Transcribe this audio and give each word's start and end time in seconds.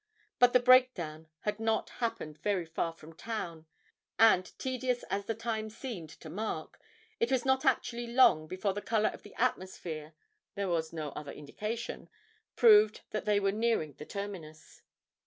But 0.39 0.53
the 0.53 0.59
breakdown 0.59 1.27
had 1.41 1.59
not 1.59 1.91
happened 2.01 2.39
very 2.41 2.65
far 2.65 2.91
from 2.91 3.13
town, 3.13 3.67
and, 4.17 4.51
tedious 4.57 5.03
as 5.11 5.25
the 5.25 5.35
time 5.35 5.69
seemed 5.69 6.09
to 6.09 6.27
Mark, 6.27 6.79
it 7.19 7.31
was 7.31 7.45
not 7.45 7.65
actually 7.65 8.07
long 8.07 8.47
before 8.47 8.73
the 8.73 8.81
colour 8.81 9.09
of 9.09 9.21
the 9.21 9.35
atmosphere 9.35 10.13
(there 10.55 10.69
was 10.69 10.91
no 10.91 11.09
other 11.11 11.31
indication) 11.31 12.09
proved 12.55 13.01
that 13.11 13.25
they 13.25 13.39
were 13.39 13.51
nearing 13.51 13.93
the 13.93 14.05
terminus. 14.07 14.81